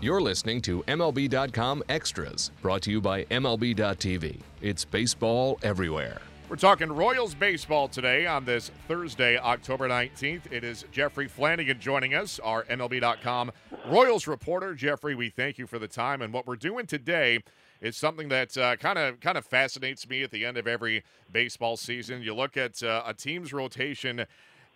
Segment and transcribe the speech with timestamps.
[0.00, 4.38] You're listening to MLB.com Extras, brought to you by MLB.tv.
[4.62, 6.20] It's baseball everywhere.
[6.48, 10.52] We're talking Royals baseball today on this Thursday, October 19th.
[10.52, 13.50] It is Jeffrey Flanagan joining us, our MLB.com
[13.88, 14.72] Royals reporter.
[14.72, 16.22] Jeffrey, we thank you for the time.
[16.22, 17.40] And what we're doing today
[17.80, 21.02] is something that kind of kind of fascinates me at the end of every
[21.32, 22.22] baseball season.
[22.22, 24.26] You look at uh, a team's rotation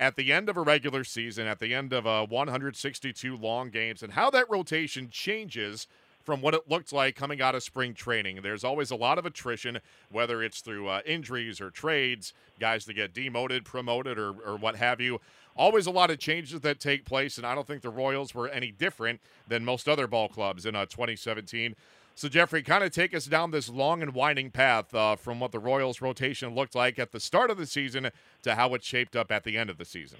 [0.00, 4.02] at the end of a regular season, at the end of a 162 long games,
[4.02, 5.86] and how that rotation changes
[6.24, 8.40] from what it looked like coming out of spring training.
[8.42, 9.78] There's always a lot of attrition,
[10.10, 14.76] whether it's through uh, injuries or trades, guys that get demoted, promoted, or, or what
[14.76, 15.20] have you.
[15.56, 18.48] Always a lot of changes that take place, and I don't think the Royals were
[18.48, 21.74] any different than most other ball clubs in uh, 2017.
[22.20, 25.52] So, Jeffrey, kind of take us down this long and winding path uh, from what
[25.52, 28.10] the Royals' rotation looked like at the start of the season
[28.42, 30.18] to how it shaped up at the end of the season.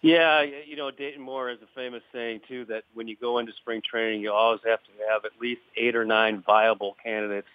[0.00, 3.52] Yeah, you know, Dayton Moore has a famous saying, too, that when you go into
[3.60, 7.48] spring training, you always have to have at least eight or nine viable candidates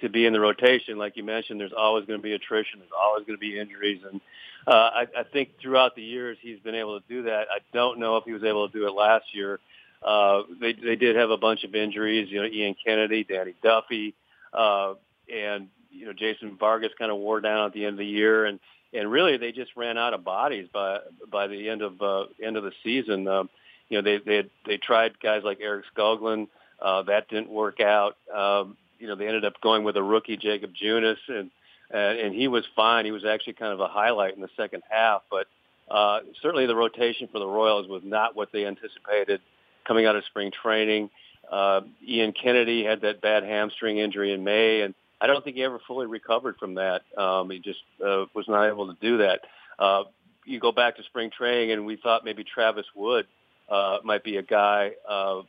[0.00, 0.96] to be in the rotation.
[0.96, 2.78] Like you mentioned, there's always going to be attrition.
[2.78, 4.00] There's always going to be injuries.
[4.10, 4.22] And
[4.66, 7.48] uh, I, I think throughout the years, he's been able to do that.
[7.54, 9.60] I don't know if he was able to do it last year.
[10.04, 12.28] Uh, they they did have a bunch of injuries.
[12.30, 14.14] You know, Ian Kennedy, Danny Duffy,
[14.52, 14.94] uh,
[15.32, 18.44] and you know Jason Vargas kind of wore down at the end of the year,
[18.44, 18.60] and
[18.92, 20.98] and really they just ran out of bodies by
[21.30, 23.26] by the end of uh, end of the season.
[23.26, 23.48] Um,
[23.88, 26.48] you know, they they had, they tried guys like Erik Skoglund.
[26.82, 28.16] Uh, that didn't work out.
[28.34, 31.50] Um, you know, they ended up going with a rookie, Jakob Junis, and
[31.92, 33.06] uh, and he was fine.
[33.06, 35.46] He was actually kind of a highlight in the second half, but
[35.90, 39.40] uh, certainly the rotation for the Royals was not what they anticipated
[39.86, 41.10] coming out of spring training.
[41.50, 45.62] Uh, Ian Kennedy had that bad hamstring injury in May, and I don't think he
[45.62, 47.02] ever fully recovered from that.
[47.16, 49.40] Um, he just uh, was not able to do that.
[49.78, 50.04] Uh,
[50.44, 53.26] you go back to spring training, and we thought maybe Travis Wood
[53.68, 55.42] uh, might be a guy uh,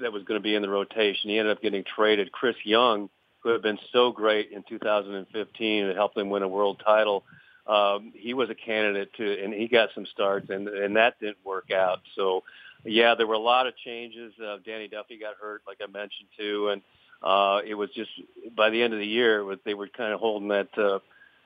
[0.00, 1.30] that was going to be in the rotation.
[1.30, 2.32] He ended up getting traded.
[2.32, 3.08] Chris Young,
[3.40, 7.24] who had been so great in 2015 and helped them win a world title,
[7.66, 11.44] um, he was a candidate to, and he got some starts, and and that didn't
[11.44, 12.00] work out.
[12.14, 12.44] So
[12.86, 14.32] yeah, there were a lot of changes.
[14.40, 16.82] Uh, Danny Duffy got hurt, like I mentioned too, and
[17.22, 18.10] uh, it was just
[18.54, 20.98] by the end of the year, they were kind of holding that uh,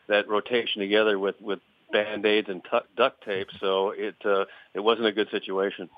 [0.09, 1.61] that rotation together with with
[1.93, 3.49] band aids and t- duct tape.
[3.61, 5.89] So it uh, it wasn't a good situation.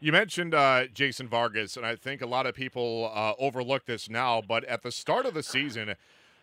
[0.00, 4.10] You mentioned uh, Jason Vargas, and I think a lot of people uh, overlook this
[4.10, 4.42] now.
[4.42, 5.94] But at the start of the season,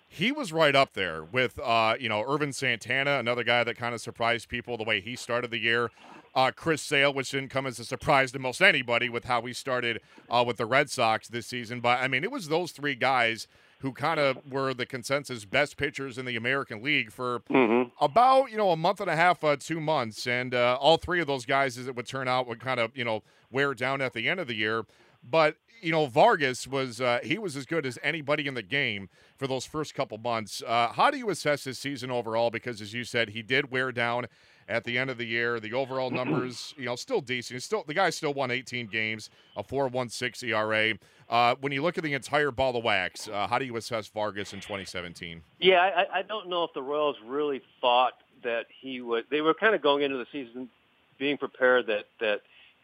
[0.09, 3.95] he was right up there with uh, you know Ervin Santana, another guy that kind
[3.95, 5.91] of surprised people the way he started the year
[6.35, 9.53] uh, Chris Sale, which didn't come as a surprise to most anybody with how he
[9.53, 11.79] started uh, with the Red Sox this season.
[11.79, 13.47] But I mean, it was those three guys
[13.79, 17.89] who kind of were the consensus best pitchers in the American League for mm-hmm.
[18.03, 21.21] about you know a month and a half, uh, two months, and uh, all three
[21.21, 24.01] of those guys, as it would turn out, would kind of you know wear down
[24.01, 24.85] at the end of the year.
[25.23, 29.09] But you know, Vargas was uh, he was as good as anybody in the game
[29.37, 30.61] for those first couple months.
[30.65, 32.49] Uh, how do you assess his season overall?
[32.49, 34.27] Because as you said, he did wear down
[34.67, 35.59] at the end of the year.
[35.59, 37.55] The overall numbers, you know, still decent.
[37.55, 40.97] He's still the guy still won 18 games, a 4.16 ERA.
[41.29, 44.07] Uh, when you look at the entire ball of wax, uh, how do you assess
[44.07, 45.41] Vargas in 2017?
[45.59, 48.13] Yeah, I, I don't know if the Royals really thought
[48.43, 49.25] that he would.
[49.29, 50.69] They were kind of going into the season
[51.17, 52.41] being prepared that that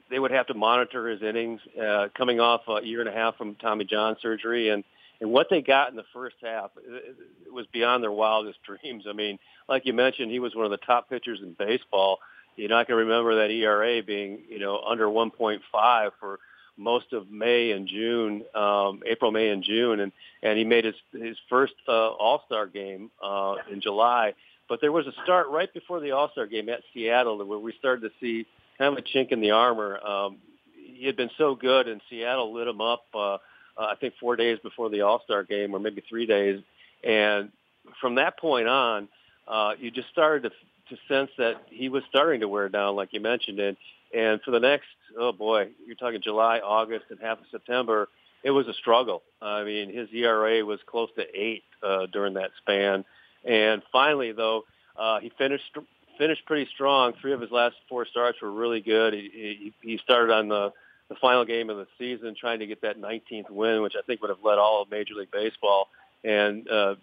[0.09, 3.38] they would have to monitor his innings uh, coming off a year and a half
[3.38, 4.83] from Tommy John surgery and
[5.21, 9.05] and what they got in the first half it was beyond their wildest dreams.
[9.07, 9.39] I mean,
[9.69, 12.19] like you mentioned, he was one of the top pitchers in baseball.
[12.57, 16.39] You're not going to remember that ERA being, you know, under 1.5 for
[16.77, 20.11] most of May and June, um, April, May, and June, and
[20.44, 24.33] and he made his his first uh, All Star game uh, in July.
[24.67, 27.73] But there was a start right before the All Star game at Seattle where we
[27.79, 28.45] started to see
[28.78, 30.00] kind of a chink in the armor.
[30.06, 30.38] Um,
[30.74, 33.06] he had been so good, and Seattle lit him up.
[33.13, 33.38] Uh, uh,
[33.78, 36.62] I think four days before the All Star game, or maybe three days.
[37.03, 37.52] And
[38.00, 39.08] from that point on,
[39.47, 40.56] uh, you just started to
[40.90, 43.59] to sense that he was starting to wear down, like you mentioned.
[43.59, 43.78] And
[44.13, 44.88] and for the next,
[45.18, 48.07] oh boy, you're talking July, August, and half of September,
[48.44, 49.24] it was a struggle.
[49.42, 53.04] I mean, his ERA was close to eight uh, during that span.
[53.44, 54.63] And finally, though,
[54.95, 55.75] uh, he finished
[56.17, 57.13] finished pretty strong.
[57.21, 59.13] Three of his last four starts were really good.
[59.13, 60.73] He, he, he started on the
[61.07, 64.21] the final game of the season, trying to get that 19th win, which I think
[64.21, 65.88] would have led all of Major League Baseball,
[66.23, 66.95] and uh,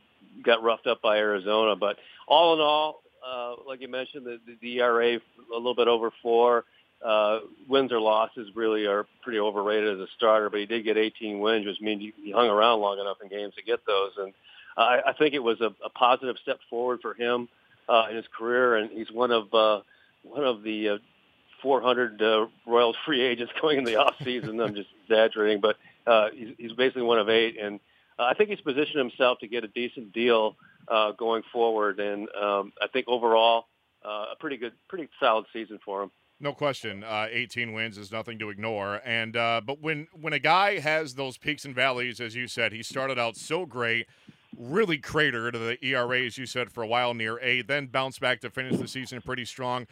[0.42, 1.76] got roughed up by Arizona.
[1.76, 5.20] But all in all, uh, like you mentioned, the, the ERA a
[5.56, 6.64] little bit over four.
[7.04, 10.96] Uh, wins or losses really are pretty overrated as a starter, but he did get
[10.96, 14.12] 18 wins, which means he, he hung around long enough in games to get those.
[14.18, 14.32] And
[14.76, 17.48] I, I think it was a, a positive step forward for him
[17.88, 19.80] uh, in his career, and he's one of uh,
[20.22, 20.98] one of the uh,
[21.62, 24.60] 400 uh, Royals free agents going in the off season.
[24.60, 25.76] I'm just exaggerating, but
[26.06, 27.80] uh, he's, he's basically one of eight, and
[28.18, 30.56] uh, I think he's positioned himself to get a decent deal
[30.88, 32.00] uh, going forward.
[32.00, 33.66] And um, I think overall,
[34.04, 36.10] uh, a pretty good, pretty solid season for him.
[36.40, 39.00] No question, uh, 18 wins is nothing to ignore.
[39.04, 42.72] And uh, but when when a guy has those peaks and valleys, as you said,
[42.72, 44.08] he started out so great,
[44.56, 48.40] really cratered the ERA, as you said, for a while near eight, then bounced back
[48.40, 49.86] to finish the season pretty strong.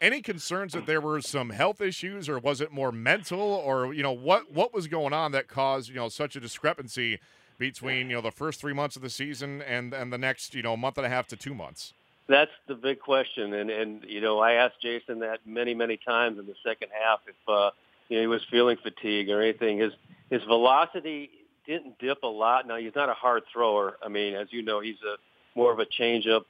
[0.00, 4.02] Any concerns that there were some health issues, or was it more mental, or you
[4.02, 7.20] know what what was going on that caused you know such a discrepancy
[7.58, 10.62] between you know the first three months of the season and and the next you
[10.62, 11.92] know month and a half to two months?
[12.28, 16.38] That's the big question, and and you know I asked Jason that many many times
[16.38, 17.70] in the second half if uh,
[18.08, 19.78] you know he was feeling fatigue or anything.
[19.78, 19.92] His
[20.30, 21.30] his velocity
[21.70, 22.66] didn't dip a lot.
[22.66, 23.96] Now he's not a hard thrower.
[24.04, 25.16] I mean, as you know, he's a
[25.56, 26.42] more of a changeup,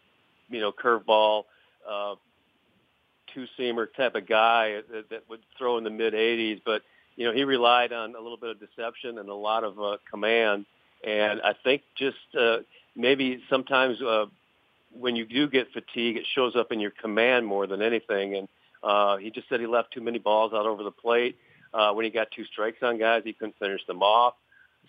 [0.49, 1.45] you know, curveball,
[1.89, 2.15] uh,
[3.35, 6.63] two seamer type of guy that, that would throw in the mid 80s.
[6.65, 6.83] But
[7.17, 9.99] you know, he relied on a little bit of deception and a lot of uh,
[10.11, 10.65] command.
[11.07, 12.59] And I think just uh,
[12.97, 14.27] maybe sometimes uh,
[14.99, 18.37] when you do get fatigue, it shows up in your command more than anything.
[18.37, 18.49] And
[18.83, 21.37] uh, he just said he left too many balls out over the plate.
[21.75, 24.35] Uh, when he got two strikes on guys, he couldn't finish them off.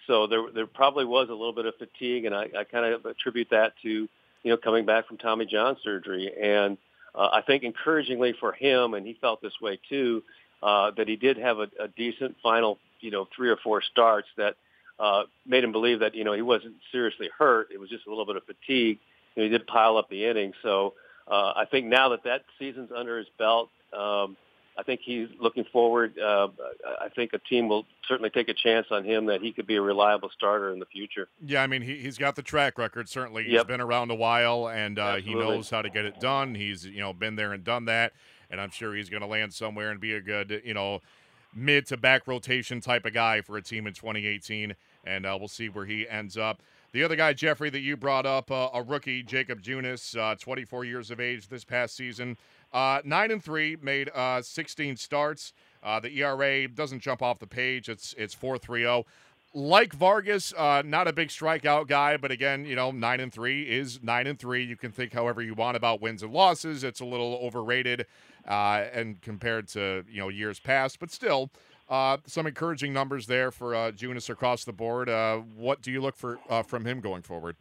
[0.07, 3.05] So there, there probably was a little bit of fatigue, and I, I kind of
[3.05, 4.09] attribute that to, you
[4.51, 6.31] know, coming back from Tommy John surgery.
[6.41, 6.77] And
[7.13, 10.23] uh, I think encouragingly for him, and he felt this way too,
[10.63, 14.27] uh, that he did have a, a decent final, you know, three or four starts
[14.37, 14.55] that
[14.99, 17.69] uh, made him believe that, you know, he wasn't seriously hurt.
[17.73, 18.99] It was just a little bit of fatigue
[19.35, 20.55] you know, he did pile up the innings.
[20.61, 20.93] So
[21.27, 24.37] uh, I think now that that season's under his belt, um,
[24.81, 26.17] I think he's looking forward.
[26.17, 26.47] Uh,
[26.99, 29.75] I think a team will certainly take a chance on him that he could be
[29.75, 31.27] a reliable starter in the future.
[31.45, 33.07] Yeah, I mean he he's got the track record.
[33.07, 36.55] Certainly, he's been around a while, and uh, he knows how to get it done.
[36.55, 38.13] He's you know been there and done that,
[38.49, 41.01] and I'm sure he's going to land somewhere and be a good you know
[41.53, 44.75] mid to back rotation type of guy for a team in 2018.
[45.03, 46.61] And uh, we'll see where he ends up.
[46.91, 50.83] The other guy, Jeffrey, that you brought up, uh, a rookie, Jakob Junis, uh, 24
[50.83, 52.37] years of age this past season.
[52.73, 55.53] Uh, 9 and 3, made uh, 16 starts.
[55.83, 57.89] Uh, the ERA doesn't jump off the page.
[57.89, 59.03] It's it's 4.30.
[59.53, 63.63] Like Vargas, uh, not a big strikeout guy, but again, you know, nine and three
[63.63, 64.63] is nine and three.
[64.63, 66.85] You can think however you want about wins and losses.
[66.85, 68.05] It's a little overrated,
[68.45, 71.51] and compared to you know years past, but still,
[71.91, 75.09] uh, some encouraging numbers there for uh, Junis across the board.
[75.09, 77.57] Uh, what do you look for uh, from him going forward?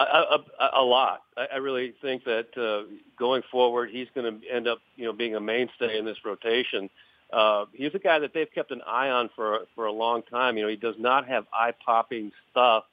[0.00, 1.22] A, a, a lot.
[1.36, 5.12] I, I really think that uh, going forward, he's going to end up, you know,
[5.12, 6.88] being a mainstay in this rotation.
[7.32, 10.56] Uh, he's a guy that they've kept an eye on for for a long time.
[10.56, 12.84] You know, he does not have eye popping stuff,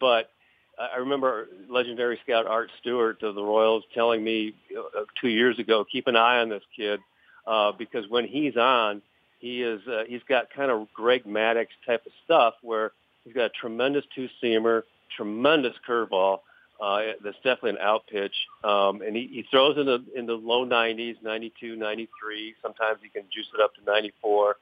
[0.00, 0.30] but
[0.78, 5.84] I remember legendary scout Art Stewart of the Royals telling me uh, two years ago,
[5.90, 7.00] keep an eye on this kid
[7.46, 9.00] uh, because when he's on,
[9.38, 12.92] he is uh, he's got kind of Greg Maddux type of stuff where
[13.24, 14.82] he's got a tremendous two seamer,
[15.16, 16.40] tremendous curveball.
[16.80, 20.34] Uh, that's definitely an out pitch, um, and he, he throws in the in the
[20.34, 22.54] low 90s, 92, 93.
[22.60, 24.56] Sometimes he can juice it up to 94.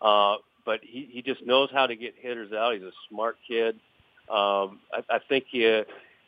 [0.00, 2.74] Uh, but he, he just knows how to get hitters out.
[2.74, 3.76] He's a smart kid.
[4.28, 5.82] Um, I, I think he, uh,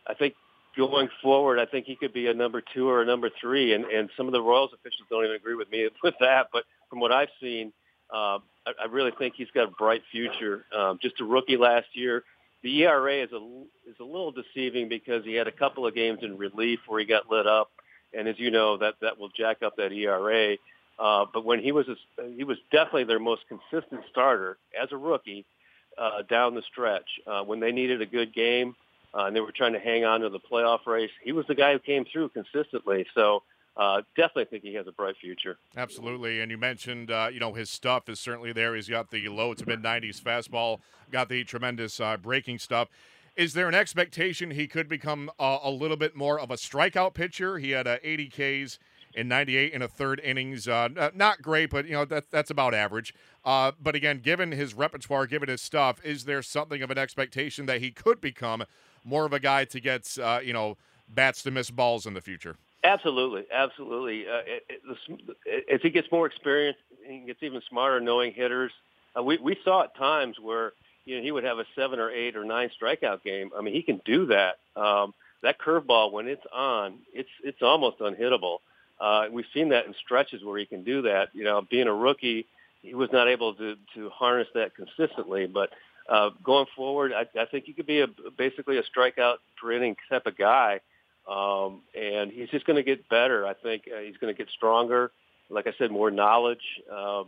[0.07, 0.35] I think
[0.77, 3.75] going forward, I think he could be a number two or a number three.
[3.75, 6.49] And, and some of the Royals officials don't even agree with me with that.
[6.53, 7.73] But from what I've seen,
[8.13, 10.65] uh, I, I really think he's got a bright future.
[10.77, 12.25] Um, just a rookie last year.
[12.63, 16.21] The ERA is a is a little deceiving because he had a couple of games
[16.23, 17.71] in relief where he got lit up,
[18.17, 20.57] and as you know, that that will jack up that ERA.
[20.99, 21.97] Uh, but when he was a,
[22.37, 25.45] he was definitely their most consistent starter as a rookie
[25.99, 27.09] uh, down the stretch.
[27.27, 28.77] Uh, when they needed a good game
[29.15, 31.55] uh, and they were trying to hang on to the playoff race, he was the
[31.55, 33.07] guy who came through consistently.
[33.15, 33.43] So
[33.77, 35.59] uh, definitely think he has a bright future.
[35.77, 38.75] Absolutely, and you mentioned uh, you know his stuff is certainly there.
[38.75, 42.89] He's got the low to mid nineties fastball, got the tremendous uh, breaking stuff.
[43.35, 47.57] Is there an expectation he could become a little bit more of a strikeout pitcher?
[47.57, 48.79] He had 80 Ks
[49.15, 50.69] in 98 in a third innings.
[50.69, 53.15] Uh, not great, but you know that that's about average.
[53.43, 57.65] Uh, but again, given his repertoire, given his stuff, is there something of an expectation
[57.67, 58.65] that he could become
[59.03, 60.77] more of a guy to get uh, you know
[61.09, 62.57] bats to miss balls in the future?
[62.85, 64.27] Absolutely, absolutely.
[64.29, 64.65] Uh, it,
[65.47, 68.73] it, as he gets more experience, he gets even smarter knowing hitters.
[69.17, 70.73] Uh, we we saw at times where
[71.05, 73.51] you know he would have a seven or eight or nine strikeout game.
[73.57, 74.57] I mean, he can do that.
[74.75, 78.59] Um, that curveball when it's on, it's it's almost unhittable.
[79.01, 81.29] Uh, we've seen that in stretches where he can do that.
[81.35, 82.47] You know, being a rookie,
[82.83, 85.47] he was not able to to harness that consistently.
[85.47, 85.71] But
[86.09, 89.95] uh, going forward, I, I think he could be a basically a strikeout per inning
[90.09, 90.81] type of guy.
[91.29, 93.47] Um, and he's just going to get better.
[93.47, 95.13] I think uh, he's going to get stronger.
[95.51, 96.63] Like I said, more knowledge.
[96.91, 97.27] Um,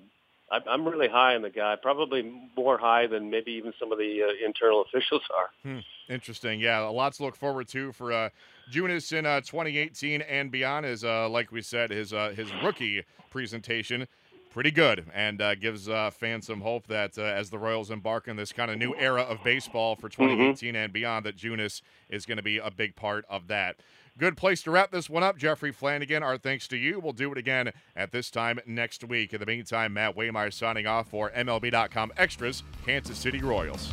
[0.50, 2.22] I'm really high on the guy, probably
[2.56, 5.50] more high than maybe even some of the uh, internal officials are.
[5.62, 5.80] Hmm.
[6.08, 6.60] Interesting.
[6.60, 8.28] Yeah, a lot to look forward to for uh,
[8.70, 10.84] Junis in uh, 2018 and beyond.
[10.84, 14.06] Is uh, like we said, his uh, his rookie presentation
[14.54, 18.28] pretty good and uh, gives uh, fans some hope that uh, as the Royals embark
[18.28, 20.76] on this kind of new era of baseball for 2018 mm-hmm.
[20.76, 23.80] and beyond, that Junis is going to be a big part of that.
[24.16, 25.36] Good place to wrap this one up.
[25.36, 27.00] Jeffrey Flanagan, our thanks to you.
[27.00, 29.32] We'll do it again at this time next week.
[29.32, 33.92] In the meantime, Matt Waymire signing off for MLB.com Extras, Kansas City Royals.